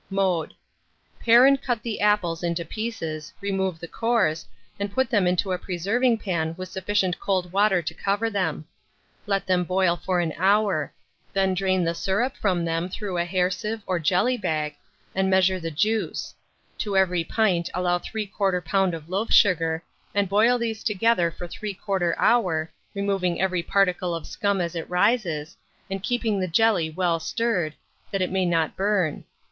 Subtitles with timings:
[0.09, 0.55] Mode.
[1.19, 4.47] Pare and cut the apples into pieces, remove the cores,
[4.79, 8.65] and put them in a preserving pan with sufficient cold water to cover them.
[9.27, 10.91] Let them boil for an hour;
[11.33, 14.73] then drain the syrup from them through a hair sieve or jelly bag,
[15.13, 16.33] and measure the juice;
[16.79, 18.93] to every pint allow 3/4 lb.
[18.95, 19.83] of loaf sugar,
[20.15, 25.55] and boil these together for 3/4 hour, removing every particle of scum as it rises,
[25.91, 27.75] and keeping the jelly well stirred,
[28.09, 29.23] that it may not burn.